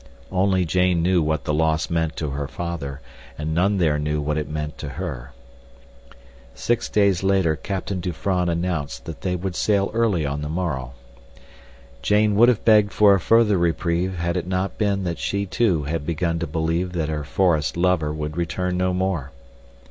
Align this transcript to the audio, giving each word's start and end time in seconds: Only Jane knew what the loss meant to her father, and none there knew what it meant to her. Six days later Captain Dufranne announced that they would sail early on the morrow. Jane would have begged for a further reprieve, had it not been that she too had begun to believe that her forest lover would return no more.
Only 0.31 0.65
Jane 0.65 1.03
knew 1.03 1.21
what 1.21 1.43
the 1.43 1.53
loss 1.53 1.87
meant 1.91 2.15
to 2.15 2.31
her 2.31 2.47
father, 2.47 3.01
and 3.37 3.53
none 3.53 3.77
there 3.77 3.99
knew 3.99 4.19
what 4.19 4.35
it 4.35 4.49
meant 4.49 4.79
to 4.79 4.89
her. 4.89 5.31
Six 6.55 6.89
days 6.89 7.21
later 7.21 7.55
Captain 7.55 7.99
Dufranne 8.01 8.49
announced 8.49 9.05
that 9.05 9.21
they 9.21 9.35
would 9.35 9.55
sail 9.55 9.91
early 9.93 10.25
on 10.25 10.41
the 10.41 10.49
morrow. 10.49 10.93
Jane 12.01 12.33
would 12.35 12.49
have 12.49 12.65
begged 12.65 12.91
for 12.91 13.13
a 13.13 13.19
further 13.19 13.59
reprieve, 13.59 14.15
had 14.17 14.35
it 14.37 14.47
not 14.47 14.79
been 14.79 15.03
that 15.03 15.19
she 15.19 15.45
too 15.45 15.83
had 15.83 16.03
begun 16.03 16.39
to 16.39 16.47
believe 16.47 16.93
that 16.93 17.09
her 17.09 17.23
forest 17.23 17.77
lover 17.77 18.11
would 18.11 18.35
return 18.35 18.77
no 18.77 18.95
more. 18.95 19.29